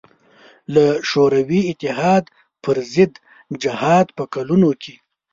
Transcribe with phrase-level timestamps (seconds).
[0.73, 2.23] له شوروي اتحاد
[2.63, 3.13] پر ضد
[3.63, 4.93] جهاد په کلونو کې.